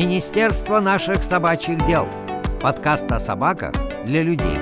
[0.00, 2.08] Министерство наших собачьих дел.
[2.62, 3.74] Подкаст о собаках
[4.06, 4.56] для людей.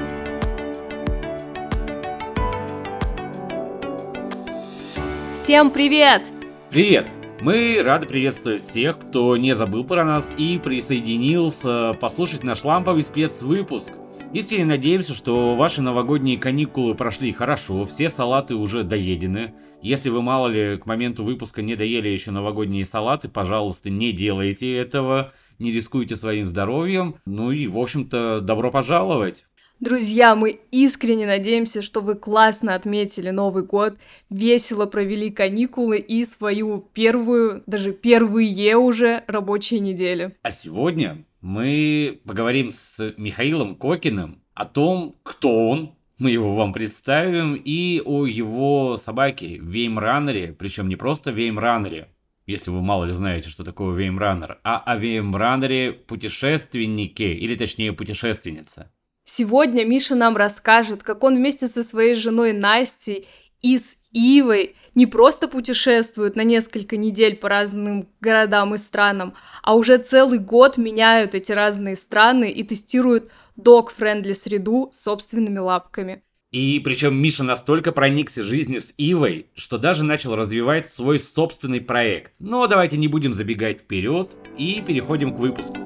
[5.40, 6.26] Всем привет!
[6.70, 7.06] Привет!
[7.40, 13.92] Мы рады приветствовать всех, кто не забыл про нас и присоединился послушать наш ламповый спецвыпуск.
[14.34, 19.54] Искренне надеемся, что ваши новогодние каникулы прошли хорошо, все салаты уже доедены.
[19.80, 24.76] Если вы, мало ли, к моменту выпуска не доели еще новогодние салаты, пожалуйста, не делайте
[24.76, 27.16] этого, не рискуйте своим здоровьем.
[27.24, 29.46] Ну и, в общем-то, добро пожаловать!
[29.80, 33.94] Друзья, мы искренне надеемся, что вы классно отметили Новый год,
[34.28, 40.36] весело провели каникулы и свою первую, даже первые уже рабочие недели.
[40.42, 47.54] А сегодня мы поговорим с Михаилом Кокиным о том, кто он, мы его вам представим,
[47.54, 52.08] и о его собаке Веймраннере, причем не просто Веймраннере,
[52.46, 58.90] если вы мало ли знаете, что такое Веймраннер, а о Веймраннере путешественнике, или точнее путешественнице.
[59.24, 63.26] Сегодня Миша нам расскажет, как он вместе со своей женой Настей
[63.60, 69.76] и с Ивой не просто путешествуют на несколько недель по разным городам и странам, а
[69.76, 76.24] уже целый год меняют эти разные страны и тестируют док-френдли среду собственными лапками.
[76.50, 82.32] И причем Миша настолько проникся жизнью с Ивой, что даже начал развивать свой собственный проект.
[82.40, 85.78] Но давайте не будем забегать вперед и переходим к выпуску.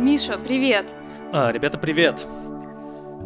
[0.00, 0.90] Миша, привет!
[1.32, 2.26] А, ребята, привет!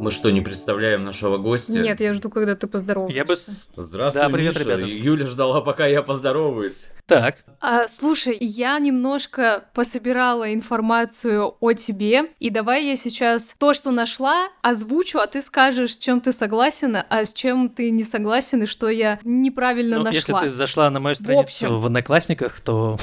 [0.00, 1.78] Мы что, не представляем нашего гостя?
[1.78, 3.18] Нет, я жду, когда ты поздороваешься.
[3.18, 3.36] Я бы...
[3.76, 4.64] Здравствуй, Да, привет, Миша.
[4.64, 4.86] ребята.
[4.86, 6.88] Юля ждала, пока я поздороваюсь.
[7.04, 13.90] Так, А, слушай, я немножко пособирала информацию о тебе, и давай я сейчас то, что
[13.90, 18.62] нашла, озвучу, а ты скажешь, с чем ты согласен, а с чем ты не согласен,
[18.62, 20.48] и что я неправильно ну, если нашла.
[20.48, 21.78] ты зашла на мою страницу общем.
[21.78, 22.98] в Одноклассниках, то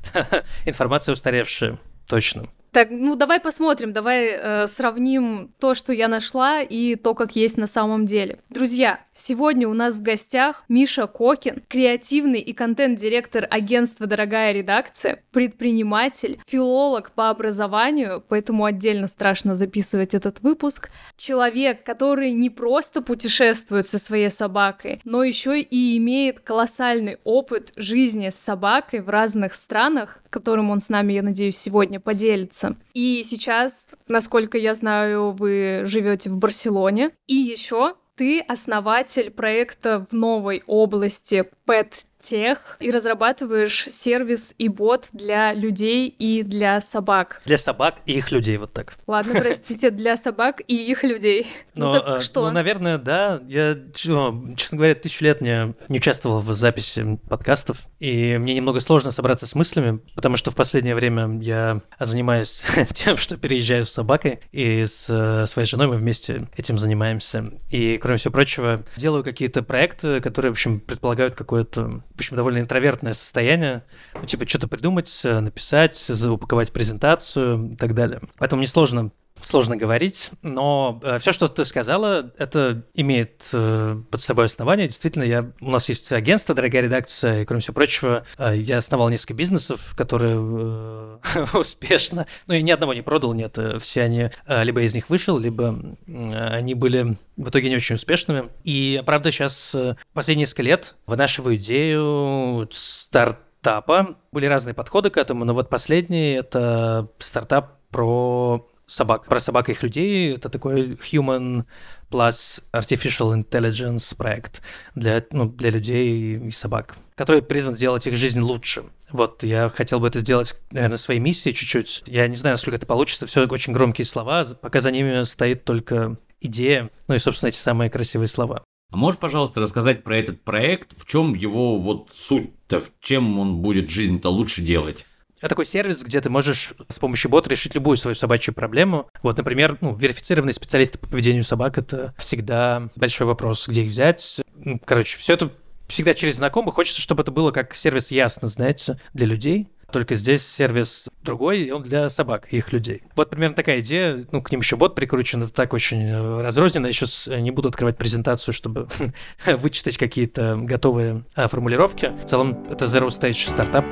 [0.66, 2.48] информация устаревшая, точно.
[2.72, 7.58] Так, ну давай посмотрим, давай э, сравним то, что я нашла, и то, как есть
[7.58, 8.38] на самом деле.
[8.48, 16.40] Друзья, сегодня у нас в гостях Миша Кокин, креативный и контент-директор агентства «Дорогая редакция», предприниматель,
[16.46, 20.88] филолог по образованию, поэтому отдельно страшно записывать этот выпуск,
[21.18, 28.30] человек, который не просто путешествует со своей собакой, но еще и имеет колоссальный опыт жизни
[28.30, 32.61] с собакой в разных странах, которым он с нами, я надеюсь, сегодня поделится.
[32.94, 37.10] И сейчас, насколько я знаю, вы живете в Барселоне.
[37.26, 45.08] И еще ты основатель проекта в новой области Pet Тех и разрабатываешь сервис и бот
[45.12, 47.42] для людей и для собак.
[47.44, 48.94] Для собак и их людей, вот так.
[49.08, 51.48] Ладно, простите, для собак и их людей.
[51.74, 52.46] Ну так э, что?
[52.46, 53.40] Ну, наверное, да.
[53.48, 59.10] Я, честно говоря, тысячу лет не, не участвовал в записи подкастов, и мне немного сложно
[59.10, 64.40] собраться с мыслями, потому что в последнее время я занимаюсь тем, что переезжаю с собакой,
[64.52, 67.52] и с э, своей женой мы вместе этим занимаемся.
[67.70, 72.58] И, кроме всего прочего, делаю какие-то проекты, которые, в общем, предполагают какое-то, в общем, довольно
[72.58, 73.84] интровертное состояние,
[74.14, 78.20] ну, типа что-то придумать, э, написать, упаковать презентацию и так далее.
[78.38, 84.46] Поэтому мне сложно сложно говорить, но все, что ты сказала, это имеет э, под собой
[84.46, 84.86] основание.
[84.86, 89.08] Действительно, я, у нас есть агентство, дорогая редакция, и, кроме всего прочего, э, я основал
[89.08, 94.30] несколько бизнесов, которые э, успешно, ну и ни одного не продал, нет, э, все они,
[94.46, 98.50] э, либо из них вышел, либо э, они были в итоге не очень успешными.
[98.64, 104.16] И, правда, сейчас э, последние несколько лет вынашиваю идею стартапа.
[104.32, 109.26] Были разные подходы к этому, но вот последний– это стартап про собак.
[109.26, 110.34] Про собак и их людей.
[110.34, 111.64] Это такой human
[112.10, 114.62] plus artificial intelligence проект
[114.94, 118.84] для, ну, для людей и собак, который призван сделать их жизнь лучше.
[119.10, 122.04] Вот, я хотел бы это сделать, наверное, своей миссией чуть-чуть.
[122.06, 123.26] Я не знаю, насколько это получится.
[123.26, 127.90] Все очень громкие слова, пока за ними стоит только идея, ну и, собственно, эти самые
[127.90, 128.64] красивые слова.
[128.90, 133.62] А можешь, пожалуйста, рассказать про этот проект, в чем его вот суть-то, в чем он
[133.62, 135.06] будет жизнь-то лучше делать?
[135.42, 139.10] Это такой сервис, где ты можешь с помощью бота решить любую свою собачью проблему.
[139.22, 144.40] Вот, например, ну, верифицированные специалисты по поведению собак– это всегда большой вопрос, где их взять.
[144.84, 145.50] Короче, все это
[145.88, 146.76] всегда через знакомых.
[146.76, 149.68] Хочется, чтобы это было как сервис ясно, знаете, для людей.
[149.90, 153.02] Только здесь сервис другой, и он для собак их людей.
[153.16, 154.24] Вот примерно такая идея.
[154.30, 156.86] Ну, к ним еще бот прикручен, это так очень э, разрозненно.
[156.86, 158.86] Я сейчас не буду открывать презентацию, чтобы
[159.46, 162.12] вычитать какие-то готовые а, формулировки.
[162.24, 163.84] В целом, это Zero Stage стартап.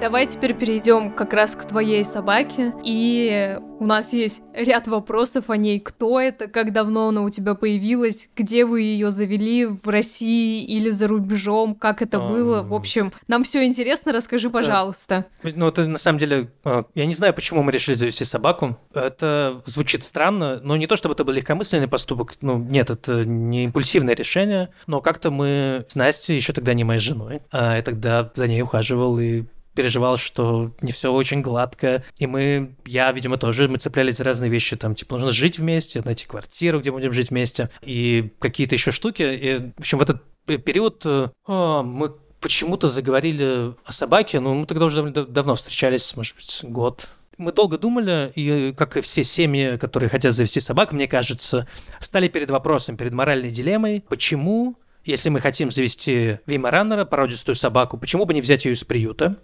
[0.00, 2.72] Давай теперь перейдем как раз к твоей собаке.
[2.84, 5.80] И у нас есть ряд вопросов о ней.
[5.80, 10.90] Кто это, как давно она у тебя появилась, где вы ее завели, в России или
[10.90, 12.62] за рубежом, как это А, было.
[12.62, 15.26] В общем, нам все интересно, расскажи, пожалуйста.
[15.42, 18.78] Ну, это на самом деле, э, я не знаю, почему мы решили завести собаку.
[18.94, 22.34] Это звучит странно, но не то, чтобы это был легкомысленный поступок.
[22.40, 24.70] Ну, нет, это не импульсивное решение.
[24.86, 28.62] Но как-то мы с Настей, еще тогда не моей женой, а я тогда за ней
[28.62, 29.44] ухаживал и
[29.78, 32.02] переживал, что не все очень гладко.
[32.16, 34.74] И мы, я, видимо, тоже, мы цеплялись за разные вещи.
[34.74, 37.70] Там, типа, нужно жить вместе, найти квартиру, где будем жить вместе.
[37.82, 39.22] И какие-то еще штуки.
[39.22, 42.10] И, в общем, в этот пе- период э, а, мы
[42.40, 44.40] почему-то заговорили о собаке.
[44.40, 47.06] Ну, мы тогда уже довольно дав- давно встречались, может быть, год.
[47.36, 51.68] Мы долго думали, и, как и все семьи, которые хотят завести собак, мне кажется,
[52.00, 54.74] встали перед вопросом, перед моральной дилеммой, почему,
[55.04, 59.36] если мы хотим завести веймараннера, породистую собаку, почему бы не взять ее из приюта?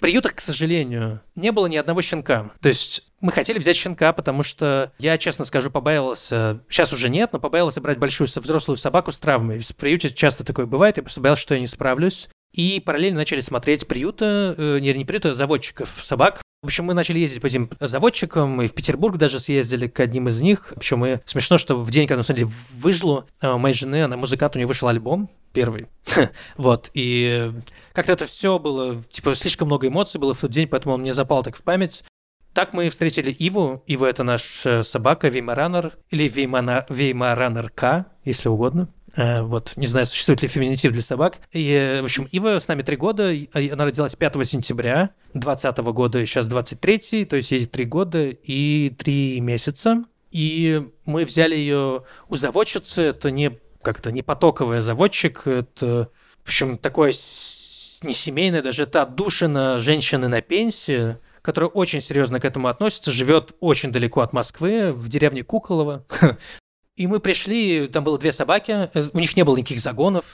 [0.00, 2.50] Приютах, к сожалению, не было ни одного щенка.
[2.60, 7.32] То есть мы хотели взять щенка, потому что я, честно скажу, побаивался, сейчас уже нет,
[7.32, 9.60] но побаивался брать большую взрослую собаку с травмой.
[9.60, 12.28] В приюте часто такое бывает, я просто боялся, что я не справлюсь.
[12.52, 16.40] И параллельно начали смотреть приюта, э, не, не приюта, а заводчиков собак.
[16.60, 20.26] В общем, мы начали ездить по этим заводчикам, и в Петербург даже съездили к одним
[20.26, 20.72] из них.
[20.74, 24.56] Причем мы смешно, что в день, когда мы смотрели выжлу, э, моей жены, она музыкант,
[24.56, 25.86] у нее вышел альбом первый.
[26.56, 27.52] вот, и
[27.92, 31.14] как-то это все было, типа, слишком много эмоций было в тот день, поэтому он мне
[31.14, 32.02] запал так в память.
[32.54, 33.84] Так мы встретили Иву.
[33.86, 38.88] Ива— это наш э, собака, Веймаранер, или Веймана- Веймаранер К, если угодно.
[39.16, 41.38] Э, Вот, не знаю, существует ли феминитив для собак.
[41.52, 43.32] И, э, в общем, Ива с нами три года.
[43.32, 48.90] и Она родилась 5 сентября 2020 года, сейчас 23 то есть ей три года и
[48.90, 50.04] три месяца.
[50.30, 53.02] И мы взяли ее у заводчицы.
[53.02, 53.52] Это не
[53.82, 55.46] как-то не потоковый заводчик.
[55.46, 56.10] Это,
[56.44, 57.12] в общем, такое
[58.02, 63.56] не семейное, даже это отдушина женщины на пенсии, которая очень серьезно к этому относится, живет
[63.60, 66.04] очень далеко от Москвы, в деревне Куколово.
[66.98, 70.24] И мы пришли, там было две собаки, э, у них не было никаких загонов.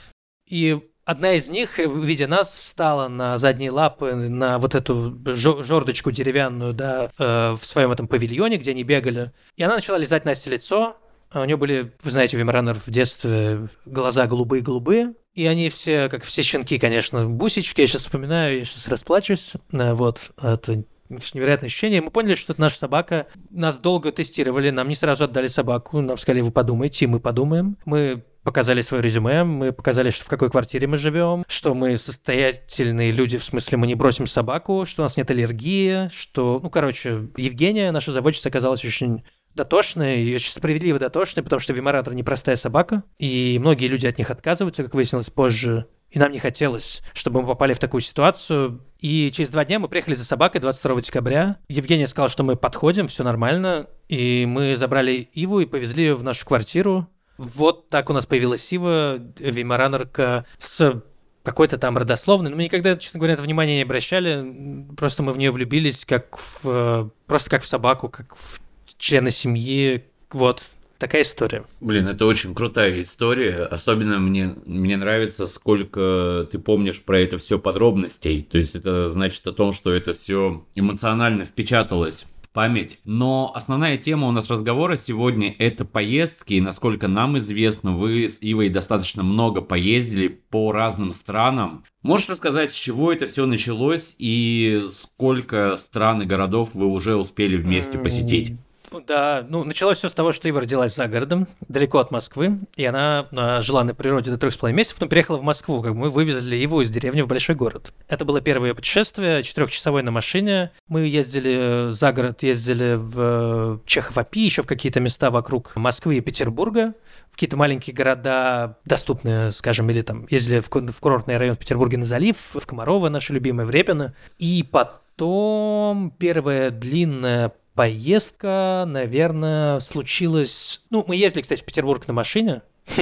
[0.47, 6.09] И одна из них, э, видя нас, встала на задние лапы, на вот эту жердочку
[6.09, 9.31] деревянную, да, э, в своем этом павильоне, где они бегали.
[9.57, 10.97] И она начала лизать Насте лицо.
[11.29, 15.13] А У нее были, вы знаете, у Вимаранер в детстве глаза голубые-голубые.
[15.35, 17.81] И они все, как все щенки, конечно, бусички.
[17.81, 19.53] Я сейчас вспоминаю, я сейчас расплачусь.
[19.69, 22.01] Вот, это конечно, невероятное ощущение.
[22.01, 23.27] Мы поняли, что это наша собака.
[23.49, 26.01] Нас долго тестировали, нам не сразу отдали собаку.
[26.01, 27.77] Нам сказали, вы подумайте, и мы подумаем.
[27.85, 33.11] Мы показали свое резюме, мы показали, что в какой квартире мы живем, что мы состоятельные
[33.11, 37.27] люди, в смысле мы не бросим собаку, что у нас нет аллергии, что, ну, короче,
[37.37, 39.23] Евгения, наша заводчица, оказалась очень
[39.55, 44.29] дотошная и очень справедливо дотошная, потому что Вимаратор непростая собака, и многие люди от них
[44.29, 45.87] отказываются, как выяснилось позже.
[46.11, 48.81] И нам не хотелось, чтобы мы попали в такую ситуацию.
[48.99, 51.57] И через два дня мы приехали за собакой 22 декабря.
[51.67, 53.87] Евгений сказал, что мы подходим, все нормально.
[54.07, 57.09] И мы забрали Иву и повезли ее в нашу квартиру.
[57.37, 61.03] Вот так у нас появилась Ива, веймаранерка с
[61.43, 62.49] какой-то там родословной.
[62.49, 64.85] Но мы никогда, честно говоря, это внимание не обращали.
[64.95, 66.61] Просто мы в нее влюбились как в...
[66.63, 68.61] э, Просто как в собаку, как в
[68.97, 70.05] члена семьи.
[70.31, 70.69] Вот.
[70.97, 71.65] Такая история.
[71.81, 73.63] Блин, это очень крутая история.
[73.65, 78.43] Особенно мне, мне нравится, сколько ты помнишь про это все подробностей.
[78.43, 82.99] То есть это значит о том, что это все эмоционально впечаталось в память.
[83.03, 86.53] Но основная тема у нас разговора сегодня это поездки.
[86.53, 91.83] И насколько нам известно, вы с Ивой достаточно много поездили по разным странам.
[92.03, 97.57] Можешь рассказать, с чего это все началось и сколько стран и городов вы уже успели
[97.57, 98.53] вместе посетить?
[99.01, 102.85] Да, ну, началось все с того, что Ива родилась за городом, далеко от Москвы, и
[102.85, 105.93] она а, жила на природе до трех с половиной месяцев, потом переехала в Москву, как
[105.93, 107.93] мы вывезли его из деревни в большой город.
[108.07, 110.71] Это было первое путешествие, четырехчасовое на машине.
[110.87, 116.93] Мы ездили за город, ездили в Чехов-Апи, еще в какие-то места вокруг Москвы и Петербурга,
[117.29, 121.97] в какие-то маленькие города, доступные, скажем, или там ездили в, в курортный район в Петербурге
[121.97, 124.13] на залив, в Комарово, наше любимое, в Репино.
[124.37, 130.83] И потом первая длинная поездка, наверное, случилась...
[130.89, 132.61] Ну, мы ездили, кстати, в Петербург на машине.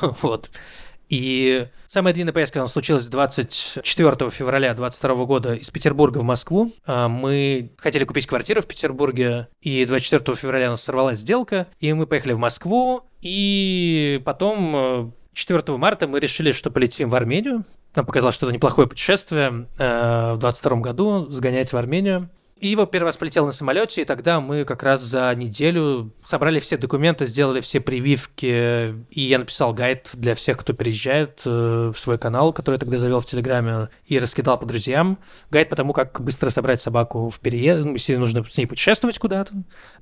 [0.00, 0.50] Вот.
[1.08, 6.72] И самая длинная поездка она случилась 24 февраля 22 года из Петербурга в Москву.
[6.86, 11.92] А, Мы хотели купить квартиру в Петербурге, и 24 февраля у нас сорвалась сделка, и
[11.92, 17.64] мы поехали в Москву, и потом э, 4 марта мы решили, что полетим в Армению.
[17.94, 22.30] Нам показалось, что это неплохое путешествие э, в 22 году, сгонять в Армению.
[22.64, 26.78] И его первый раз на самолете, и тогда мы как раз за неделю собрали все
[26.78, 32.16] документы, сделали все прививки, и я написал гайд для всех, кто приезжает э, в свой
[32.16, 35.18] канал, который я тогда завел в Телеграме, и раскидал по друзьям.
[35.50, 39.18] Гайд по тому, как быстро собрать собаку в переезд, ну, если нужно с ней путешествовать
[39.18, 39.52] куда-то,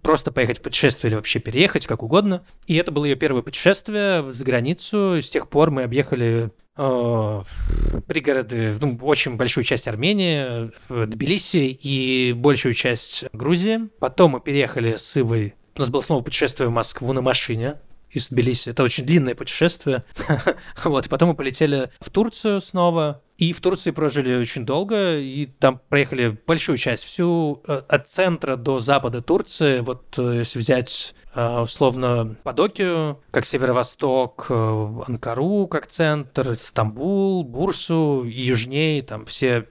[0.01, 2.45] просто поехать в путешествие или вообще переехать, как угодно.
[2.69, 5.21] И это было ее первое путешествие за границу.
[5.21, 13.25] С тех пор мы объехали пригороды, ну, очень большую часть Армении, Тбилиси и большую часть
[13.33, 13.89] Грузии.
[13.99, 17.77] Потом мы переехали с Ивой у нас было снова путешествие в Москву на машине
[18.11, 18.69] из Тбилиси.
[18.69, 20.05] Это очень длинное путешествие.
[20.85, 23.23] вот, и потом мы полетели в Турцию снова.
[23.39, 28.57] И в Турции прожили очень долго, и там проехали большую часть, всю э, от центра
[28.57, 29.81] до запада Турции.
[29.81, 39.03] Вот э, если взять э, условно Падокию, как северо-восток, Анкару как центр, Стамбул, Бурсу, южнее,
[39.03, 39.67] там все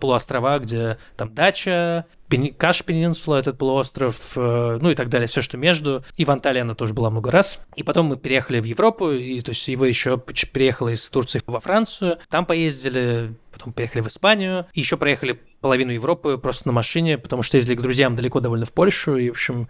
[0.00, 2.06] полуострова, где там дача,
[2.58, 6.02] Каш Пенинсула, этот полуостров, ну и так далее, все, что между.
[6.16, 7.60] И в Анталии она тоже была много раз.
[7.76, 11.60] И потом мы переехали в Европу, и то есть его еще приехала из Турции во
[11.60, 12.18] Францию.
[12.30, 17.42] Там поездили, потом поехали в Испанию, и еще проехали половину Европы просто на машине, потому
[17.42, 19.68] что ездили к друзьям далеко довольно в Польшу, и, в общем,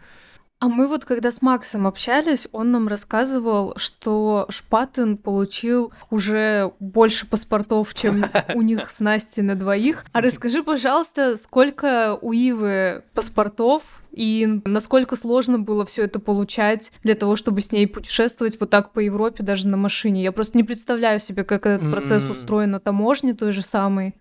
[0.60, 7.26] а мы вот когда с Максом общались, он нам рассказывал, что Шпатен получил уже больше
[7.26, 10.04] паспортов, чем у них с Настей на двоих.
[10.12, 13.82] А расскажи, пожалуйста, сколько у Ивы паспортов
[14.14, 18.92] и насколько сложно было все это получать для того, чтобы с ней путешествовать вот так
[18.92, 20.22] по Европе даже на машине.
[20.22, 24.14] Я просто не представляю себе, как этот процесс устроен на таможне той же самой.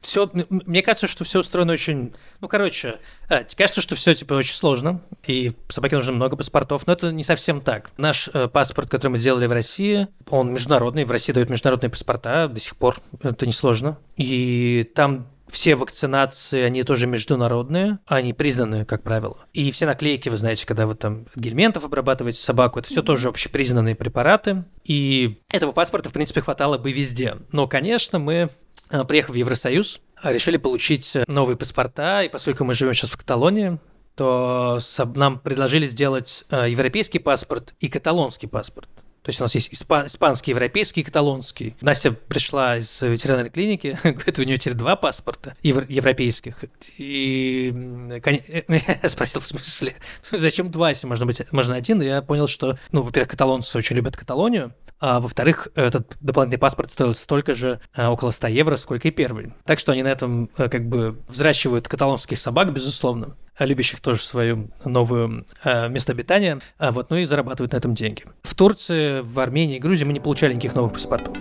[0.00, 2.96] Все, мне кажется, что все устроено очень, ну короче,
[3.28, 7.22] а, кажется, что все типа очень сложно, и собаке нужно много паспортов, но это не
[7.22, 7.92] совсем так.
[7.98, 12.48] Наш э, паспорт, который мы сделали в России, он международный, в России дают международные паспорта
[12.48, 19.02] до сих пор, это несложно, и там все вакцинации, они тоже международные, они признанные, как
[19.02, 19.36] правило.
[19.52, 23.94] И все наклейки, вы знаете, когда вы там гельментов обрабатываете собаку, это все тоже общепризнанные
[23.94, 24.64] препараты.
[24.84, 27.36] И этого паспорта, в принципе, хватало бы везде.
[27.52, 28.48] Но, конечно, мы,
[28.90, 33.78] э, приехав в Евросоюз, решили получить новые паспорта, и поскольку мы живем сейчас в Каталонии,
[34.14, 34.78] то
[35.14, 38.88] нам предложили сделать э, европейский паспорт и каталонский паспорт.
[39.22, 41.76] То есть у нас есть испан, испанский, европейский, каталонский.
[41.80, 46.56] Настя пришла из ветеринарной клиники, говорит, у нее теперь два паспорта евро- европейских.
[46.98, 47.72] И
[48.12, 49.94] я спросил, в смысле,
[50.30, 52.02] зачем два, если можно быть, можно один?
[52.02, 56.92] И я понял, что, ну, во-первых, каталонцы очень любят Каталонию, а во-вторых, этот дополнительный паспорт
[56.92, 59.52] стоит столько же, а, около 100 евро, сколько и первый.
[59.64, 64.70] Так что они на этом э, как бы взращивают каталонских собак, безусловно любящих тоже свое
[64.84, 68.24] новое э, место обитания, а вот, ну и зарабатывают на этом деньги.
[68.42, 71.36] В Турции, в Армении и Грузии мы не получали никаких новых паспортов.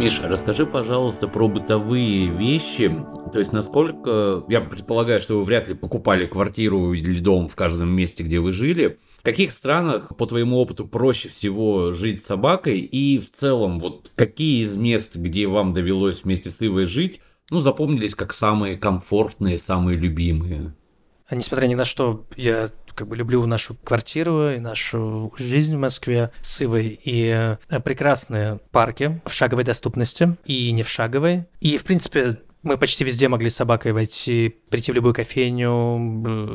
[0.00, 2.90] Миш, расскажи, пожалуйста, про бытовые вещи.
[3.34, 4.42] То есть, насколько...
[4.48, 8.54] Я предполагаю, что вы вряд ли покупали квартиру или дом в каждом месте, где вы
[8.54, 8.98] жили.
[9.18, 12.78] В каких странах, по твоему опыту, проще всего жить с собакой?
[12.78, 17.60] И в целом, вот какие из мест, где вам довелось вместе с Ивой жить, ну,
[17.60, 20.72] запомнились как самые комфортные, самые любимые?
[21.30, 25.78] А несмотря ни на что, я как бы люблю нашу квартиру и нашу жизнь в
[25.78, 31.44] Москве с Ивой, и э, прекрасные парки в шаговой доступности и не в шаговой.
[31.60, 35.70] И, в принципе, мы почти везде могли с собакой войти, прийти в любую кофейню,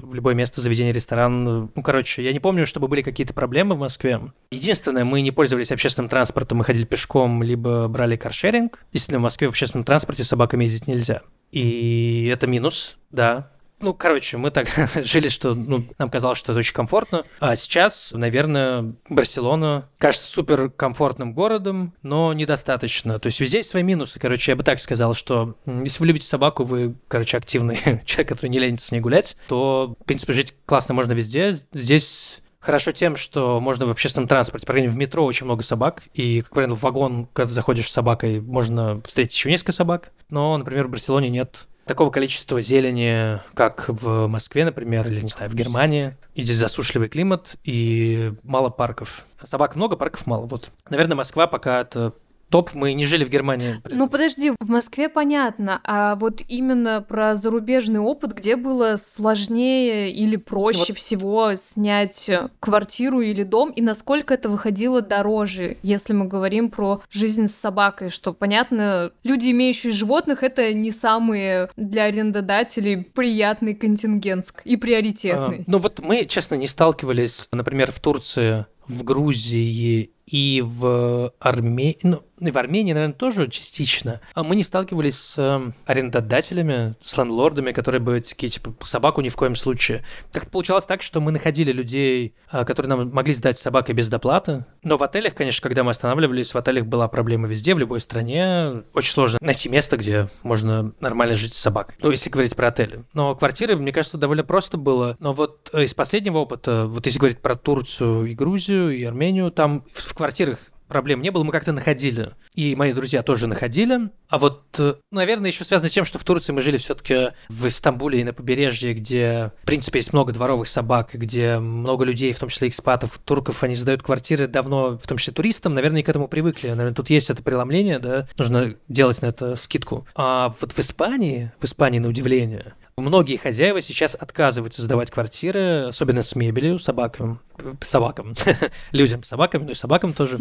[0.05, 1.71] в любое место, заведение, ресторан.
[1.73, 4.19] Ну, короче, я не помню, чтобы были какие-то проблемы в Москве.
[4.51, 8.85] Единственное, мы не пользовались общественным транспортом, мы ходили пешком, либо брали каршеринг.
[8.91, 11.21] Действительно, в Москве в общественном транспорте с собаками ездить нельзя.
[11.51, 13.54] И это минус, да.
[13.81, 14.69] Ну, короче, мы так
[15.03, 17.25] жили, что ну, нам казалось, что это очень комфортно.
[17.39, 23.19] А сейчас, наверное, Барселона кажется супер комфортным городом, но недостаточно.
[23.19, 24.19] То есть везде есть свои минусы.
[24.19, 28.49] Короче, я бы так сказал, что если вы любите собаку, вы, короче, активный человек, который
[28.49, 31.53] не ленится с ней гулять, то, в принципе, жить классно можно везде.
[31.71, 35.63] Здесь хорошо тем, что можно в общественном транспорте, по крайней мере, в метро очень много
[35.63, 40.11] собак, и, как правило, в вагон, когда заходишь с собакой, можно встретить еще несколько собак,
[40.29, 45.51] но, например, в Барселоне нет такого количества зелени, как в Москве, например, или, не знаю,
[45.51, 46.17] в Германии.
[46.33, 49.25] И здесь засушливый климат и мало парков.
[49.43, 50.47] Собак много, парков мало.
[50.47, 50.71] Вот.
[50.89, 52.13] Наверное, Москва пока это
[52.49, 53.75] топ, мы не жили в Германии.
[53.89, 60.35] Ну подожди, в Москве понятно, а вот именно про зарубежный опыт, где было сложнее или
[60.35, 60.97] проще вот.
[60.97, 67.47] всего снять квартиру или дом, и насколько это выходило дороже, если мы говорим про жизнь
[67.47, 74.77] с собакой, что понятно, люди, имеющие животных, это не самые для арендодателей приятный контингент и
[74.77, 75.59] приоритетный.
[75.59, 81.97] А, ну вот мы, честно, не сталкивались, например, в Турции в Грузии и в Армении,
[82.03, 84.19] ну, и в Армении, наверное, тоже частично.
[84.33, 89.29] А мы не сталкивались с э, арендодателями, с лендлордами, которые бы такие, типа, собаку ни
[89.29, 90.03] в коем случае.
[90.33, 94.65] Как-то получалось так, что мы находили людей, э, которые нам могли сдать собакой без доплаты.
[94.83, 98.83] Но в отелях, конечно, когда мы останавливались, в отелях была проблема везде, в любой стране.
[98.93, 101.95] Очень сложно найти место, где можно нормально жить с собакой.
[102.01, 103.05] Ну, если говорить про отели.
[103.13, 105.15] Но квартиры, мне кажется, довольно просто было.
[105.19, 109.51] Но вот э, из последнего опыта, вот если говорить про Турцию и Грузию, и Армению,
[109.51, 112.31] там в квартирах проблем не было, мы как-то находили.
[112.53, 114.09] И мои друзья тоже находили.
[114.29, 117.69] А вот, э, наверное, еще связано с тем, что в Турции мы жили все-таки в
[117.69, 122.39] Стамбуле и на побережье, где, в принципе, есть много дворовых собак, где много людей, в
[122.39, 126.27] том числе экспатов, турков, они сдают квартиры давно, в том числе туристам, наверное, к этому
[126.27, 126.69] привыкли.
[126.69, 130.07] Наверное, тут есть это преломление, да, нужно делать на это скидку.
[130.15, 136.23] А вот в Испании, в Испании, на удивление, Многие хозяева сейчас отказываются сдавать квартиры, особенно
[136.23, 137.41] с мебелью, собакам,
[137.81, 138.35] собакам,
[138.93, 140.39] людям, собакам, ну и собакам тоже.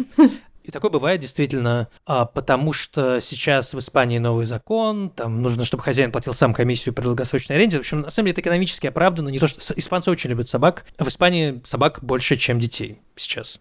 [0.65, 5.83] И такое бывает действительно, а, потому что сейчас в Испании новый закон, там нужно, чтобы
[5.83, 7.77] хозяин платил сам комиссию при долгосрочной аренде.
[7.77, 9.29] В общем, на самом деле это экономически оправдано.
[9.29, 13.59] Не то, что испанцы очень любят собак, а в Испании собак больше, чем детей сейчас.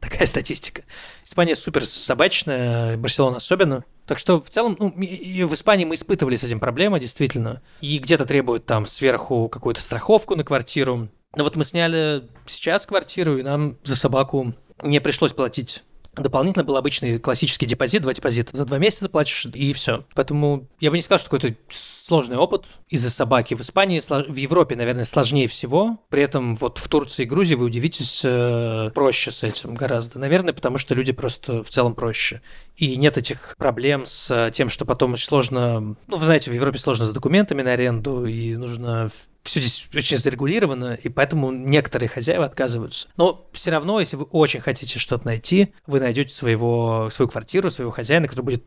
[0.00, 0.84] Такая статистика.
[1.24, 3.84] Испания супер собачная, Барселона особенно.
[4.06, 7.62] Так что в целом, ну, и в Испании мы испытывали с этим проблемы, действительно.
[7.80, 11.08] И где-то требуют там сверху какую-то страховку на квартиру.
[11.34, 15.82] Но вот мы сняли сейчас квартиру, и нам за собаку не пришлось платить
[16.16, 18.56] Дополнительно был обычный классический депозит, два депозита.
[18.56, 20.04] За два месяца платишь, и все.
[20.14, 23.54] Поэтому я бы не сказал, что какой-то сложный опыт из-за собаки.
[23.54, 25.98] В Испании, в Европе, наверное, сложнее всего.
[26.10, 30.18] При этом вот в Турции и Грузии вы удивитесь э, проще с этим гораздо.
[30.18, 32.42] Наверное, потому что люди просто в целом проще.
[32.76, 35.96] И нет этих проблем с тем, что потом очень сложно...
[36.06, 39.08] Ну, вы знаете, в Европе сложно с документами на аренду, и нужно
[39.44, 43.08] все здесь очень зарегулировано, и поэтому некоторые хозяева отказываются.
[43.16, 47.90] Но все равно, если вы очень хотите что-то найти, вы найдете своего, свою квартиру, своего
[47.90, 48.64] хозяина, который будет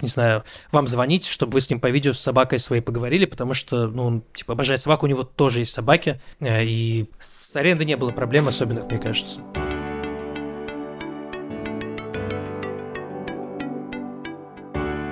[0.00, 0.42] не знаю,
[0.72, 4.04] вам звонить, чтобы вы с ним по видео с собакой своей поговорили, потому что, ну,
[4.04, 8.10] он, типа, обожает собаку, у него тоже есть собаки, э, и с арендой не было
[8.10, 9.38] проблем особенных, мне кажется.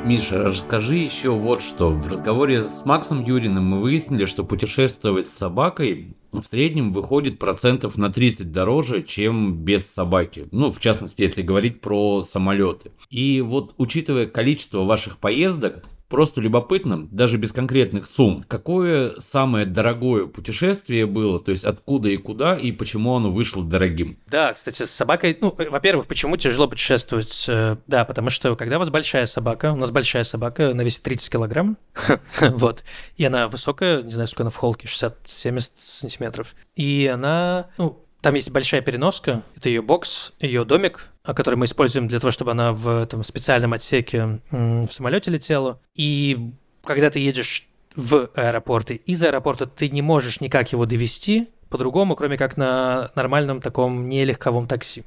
[0.04, 1.91] Миша, расскажи еще вот что.
[1.91, 7.99] В разговоре с Максом Юриным мы выяснили, что путешествовать с собакой в среднем выходит процентов
[7.99, 10.49] на 30 дороже, чем без собаки.
[10.52, 12.93] Ну, в частности, если говорить про самолеты.
[13.10, 20.26] И вот учитывая количество ваших поездок, Просто любопытно, даже без конкретных сумм, какое самое дорогое
[20.26, 24.18] путешествие было, то есть откуда и куда, и почему оно вышло дорогим?
[24.26, 27.44] Да, кстати, с собакой, ну, во-первых, почему тяжело путешествовать?
[27.46, 31.04] Э, да, потому что когда у вас большая собака, у нас большая собака, она весит
[31.04, 31.78] 30 килограмм,
[32.40, 32.82] вот,
[33.16, 38.35] и она высокая, не знаю, сколько она в холке, 60-70 сантиметров, и она, ну, там
[38.35, 42.73] есть большая переноска, это ее бокс, ее домик, который мы используем для того, чтобы она
[42.73, 45.80] в этом специальном отсеке в самолете летела.
[45.95, 46.52] И
[46.85, 52.17] когда ты едешь в аэропорт и из аэропорта, ты не можешь никак его довести по-другому,
[52.17, 55.04] кроме как на нормальном таком нелегковом такси.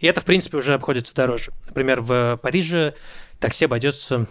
[0.00, 1.52] И это, в принципе, уже обходится дороже.
[1.66, 2.94] Например, в Париже
[3.38, 4.26] такси обойдется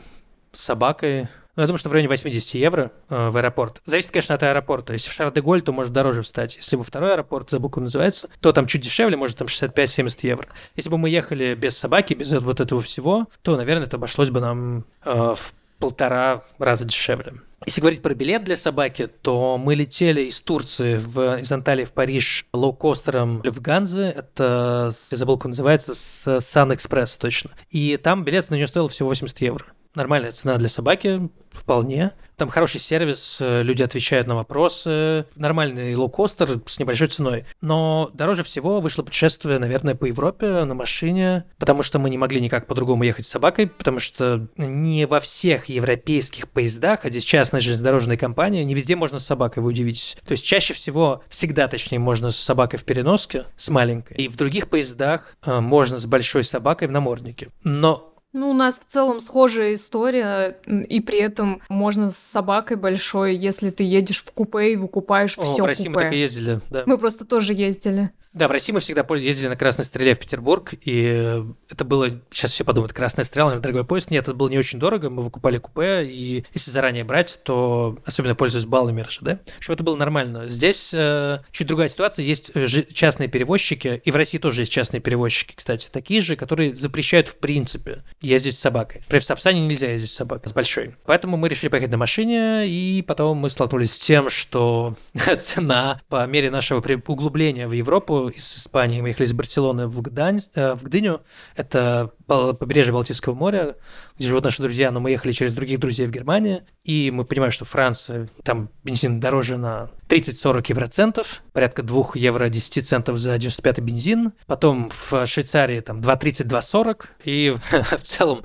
[0.51, 1.29] с собакой
[1.61, 3.81] я думаю, что в районе 80 евро э, в аэропорт.
[3.85, 4.93] Зависит, конечно, от аэропорта.
[4.93, 6.55] Если в Шар-де-Голь, то может дороже встать.
[6.55, 10.47] Если бы второй аэропорт, забыл, как называется, то там чуть дешевле, может там 65-70 евро.
[10.75, 14.39] Если бы мы ехали без собаки, без вот этого всего, то, наверное, это обошлось бы
[14.39, 17.33] нам э, в полтора раза дешевле.
[17.65, 21.91] Если говорить про билет для собаки, то мы летели из Турции в, из Анталии в
[21.91, 24.09] Париж лоукостером в Ганзе.
[24.09, 27.51] Это, я забыл, как называется, с Sun Express точно.
[27.69, 32.13] И там билет на нее стоил всего 80 евро нормальная цена для собаки, вполне.
[32.35, 37.45] Там хороший сервис, э, люди отвечают на вопросы, нормальный лоукостер с небольшой ценой.
[37.61, 42.41] Но дороже всего вышло путешествие, наверное, по Европе на машине, потому что мы не могли
[42.41, 47.61] никак по-другому ехать с собакой, потому что не во всех европейских поездах, а здесь частная
[47.61, 50.17] железнодорожная компания, не везде можно с собакой, вы удивитесь.
[50.25, 54.37] То есть чаще всего, всегда точнее, можно с собакой в переноске, с маленькой, и в
[54.37, 57.49] других поездах э, можно с большой собакой в наморднике.
[57.63, 63.35] Но ну, у нас в целом схожая история, и при этом можно с собакой большой,
[63.35, 65.95] если ты едешь в купе и выкупаешь все В России купе.
[65.95, 66.83] мы так и ездили, да.
[66.87, 68.11] Мы просто тоже ездили.
[68.33, 72.51] Да, в России мы всегда ездили на Красной Стреле в Петербург, и это было, сейчас
[72.51, 74.09] все подумают, Красная Стрела, наверное, дорогой поезд.
[74.09, 78.33] Нет, это было не очень дорого, мы выкупали купе, и если заранее брать, то особенно
[78.33, 79.21] пользуясь баллами РЖД.
[79.21, 80.47] В общем, это было нормально.
[80.47, 84.99] Здесь э, чуть другая ситуация, есть э, частные перевозчики, и в России тоже есть частные
[84.99, 89.01] перевозчики, кстати, такие же, которые запрещают в принципе ездить с собакой.
[89.01, 90.95] Например, в Сапсане нельзя ездить с собакой, с большой.
[91.05, 94.95] Поэтому мы решили поехать на машине, и потом мы столкнулись с тем, что
[95.37, 100.39] цена по мере нашего углубления в Европу из Испании, мы ехали из Барселоны в, Гдань,
[100.55, 101.21] э, в Гдыню,
[101.55, 103.75] это побережье Балтийского моря,
[104.17, 107.51] где живут наши друзья, но мы ехали через других друзей в Германию, и мы понимаем,
[107.51, 113.79] что Франция, там бензин дороже на 30-40 евроцентов, порядка 2 евро 10 центов за 95
[113.79, 118.43] бензин, потом в Швейцарии там 2.30-2.40, и в целом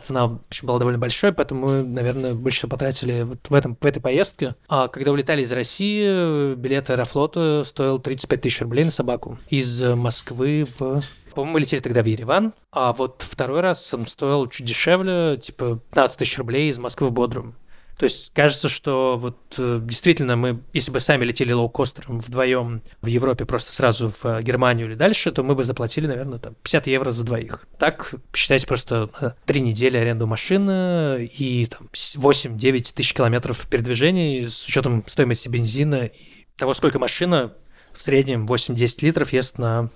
[0.00, 4.56] цена была довольно большой, поэтому мы, наверное, больше потратили вот в, этом, в этой поездке.
[4.68, 9.38] А когда улетали из России, билет Аэрофлота стоил 35 тысяч рублей на собаку.
[9.48, 11.02] Из Москвы в
[11.36, 16.18] по-моему, летели тогда в Ереван, а вот второй раз он стоил чуть дешевле, типа 15
[16.18, 17.54] тысяч рублей из Москвы в Бодрум.
[17.98, 23.06] То есть кажется, что вот э, действительно мы, если бы сами летели лоукостером вдвоем в
[23.06, 26.86] Европе просто сразу в э, Германию или дальше, то мы бы заплатили, наверное, там 50
[26.86, 27.66] евро за двоих.
[27.78, 34.66] Так, считайте просто э, три недели аренду машины и там 8-9 тысяч километров передвижений с
[34.66, 37.52] учетом стоимости бензина и того, сколько машина
[37.96, 39.88] в среднем 8-10 литров ест на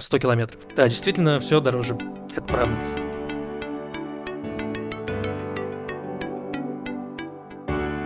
[0.00, 0.60] 100 километров.
[0.74, 1.98] Да, действительно, все дороже.
[2.30, 2.76] Это правда.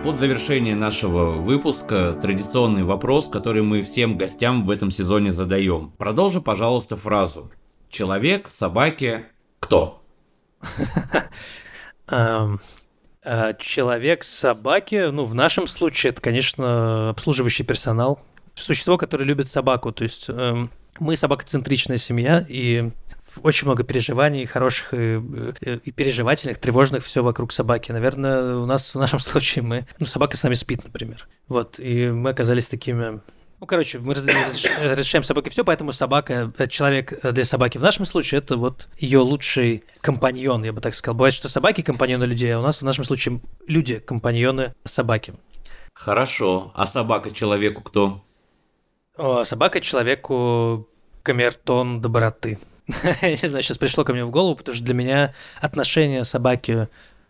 [0.03, 5.91] Под завершение нашего выпуска традиционный вопрос, который мы всем гостям в этом сезоне задаем.
[5.97, 7.51] Продолжи, пожалуйста, фразу.
[7.87, 9.25] Человек, собаки,
[9.59, 10.01] кто?
[12.07, 12.59] Эм,
[13.23, 18.19] э, человек, собаки, ну, в нашем случае это, конечно, обслуживающий персонал.
[18.53, 19.91] Существо, которое любит собаку.
[19.91, 22.91] То есть эм, мы собакоцентричная семья, и
[23.43, 25.21] очень много переживаний, хороших и,
[25.61, 27.91] и переживательных, тревожных, все вокруг собаки.
[27.91, 31.27] Наверное, у нас в нашем случае мы, ну, собака с нами спит, например.
[31.47, 33.21] Вот, и мы оказались такими
[33.61, 38.39] ну, короче, мы разрешаем собаке все, поэтому собака, э, человек для собаки в нашем случае
[38.39, 41.13] это вот ее лучший компаньон, я бы так сказал.
[41.15, 45.35] Бывает, что собаки компаньоны людей, а у нас в нашем случае люди компаньоны собаки.
[45.93, 46.71] Хорошо.
[46.73, 48.23] А собака человеку кто?
[49.15, 50.87] Собака человеку
[51.23, 52.59] камертон доброты.
[53.21, 56.87] Я не знаю, сейчас пришло ко мне в голову, потому что для меня отношение собаки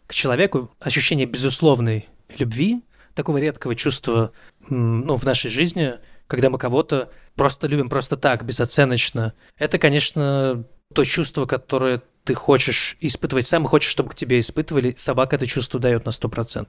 [0.07, 2.81] к человеку, ощущение безусловной любви,
[3.13, 4.31] такого редкого чувства
[4.69, 5.95] ну, в нашей жизни,
[6.27, 9.33] когда мы кого-то просто любим просто так, безоценочно.
[9.57, 14.93] Это, конечно, то чувство, которое ты хочешь испытывать сам хочешь, чтобы к тебе испытывали.
[14.97, 16.67] Собака это чувство дает на 100%.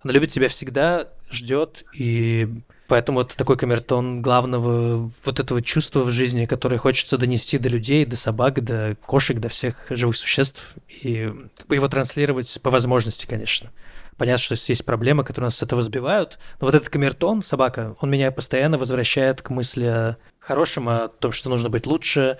[0.00, 2.62] Она любит тебя всегда, ждет и
[2.92, 8.04] Поэтому это такой камертон главного вот этого чувства в жизни, которое хочется донести до людей,
[8.04, 13.24] до собак, до кошек, до всех живых существ, и как бы его транслировать по возможности,
[13.24, 13.70] конечно.
[14.18, 18.10] Понятно, что есть проблемы, которые нас с этого сбивают, но вот этот камертон, собака, он
[18.10, 22.36] меня постоянно возвращает к мысли о хорошем, о том, что нужно быть лучше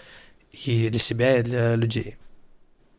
[0.53, 2.19] и для себя, и для людей.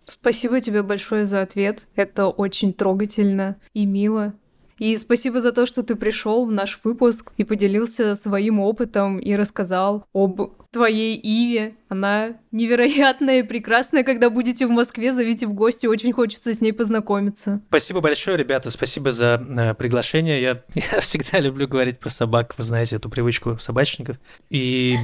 [0.06, 1.88] Спасибо тебе большое за ответ.
[1.96, 4.34] Это очень трогательно и мило.
[4.80, 9.36] И спасибо за то, что ты пришел в наш выпуск и поделился своим опытом и
[9.36, 11.76] рассказал об твоей Иве.
[11.88, 14.04] Она невероятная и прекрасная.
[14.04, 15.86] Когда будете в Москве, зовите в гости.
[15.86, 17.62] Очень хочется с ней познакомиться.
[17.70, 18.72] Спасибо большое, ребята.
[18.72, 20.42] Спасибо за э, приглашение.
[20.42, 22.56] Я, я всегда люблю говорить про собак.
[22.58, 24.18] Вы знаете эту привычку собачников.
[24.50, 24.98] И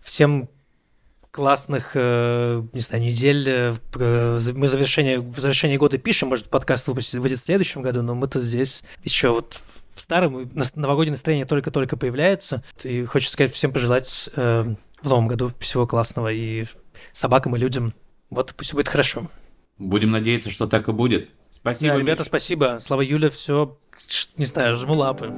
[0.00, 0.48] всем
[1.36, 3.44] классных, э, не знаю, недель.
[3.46, 8.14] Э, мы завершение, в завершении года пишем, может, подкаст выпустить, выйдет в следующем году, но
[8.14, 9.60] мы-то здесь еще вот
[9.94, 12.64] в старом, новогоднее настроение только-только появляется.
[12.82, 16.64] И хочется сказать всем пожелать э, в новом году всего классного и
[17.12, 17.92] собакам и людям.
[18.30, 19.30] Вот пусть будет хорошо.
[19.76, 21.28] Будем надеяться, что так и будет.
[21.50, 21.92] Спасибо.
[21.92, 22.28] Да, ребята, Миш.
[22.28, 22.78] спасибо.
[22.80, 23.76] Слава Юля, все,
[24.38, 25.34] не знаю, жму лапы.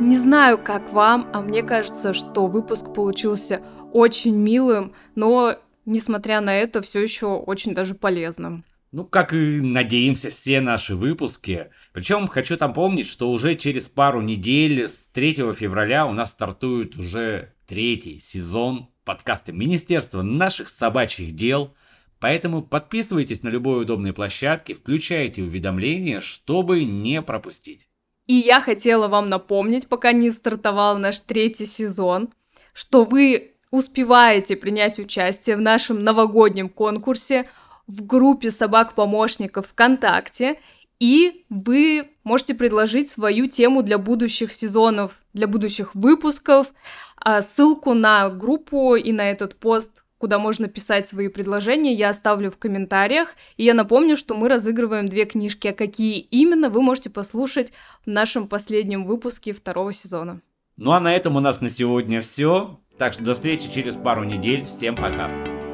[0.00, 3.60] Не знаю, как вам, а мне кажется, что выпуск получился
[3.92, 8.64] очень милым, но, несмотря на это, все еще очень даже полезным.
[8.92, 11.66] Ну, как и надеемся все наши выпуски.
[11.92, 16.96] Причем хочу там помнить, что уже через пару недель, с 3 февраля, у нас стартует
[16.96, 21.74] уже третий сезон подкаста Министерства наших собачьих дел.
[22.20, 27.89] Поэтому подписывайтесь на любой удобной площадке, включайте уведомления, чтобы не пропустить.
[28.30, 32.28] И я хотела вам напомнить, пока не стартовал наш третий сезон,
[32.72, 37.48] что вы успеваете принять участие в нашем новогоднем конкурсе
[37.88, 40.60] в группе собак-помощников ВКонтакте,
[41.00, 46.72] и вы можете предложить свою тему для будущих сезонов, для будущих выпусков.
[47.16, 52.50] А ссылку на группу и на этот пост куда можно писать свои предложения, я оставлю
[52.50, 53.34] в комментариях.
[53.56, 57.72] И я напомню, что мы разыгрываем две книжки, а какие именно, вы можете послушать
[58.04, 60.42] в нашем последнем выпуске второго сезона.
[60.76, 62.78] Ну а на этом у нас на сегодня все.
[62.98, 64.66] Так что до встречи через пару недель.
[64.66, 65.30] Всем пока.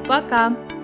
[0.07, 0.76] Пока.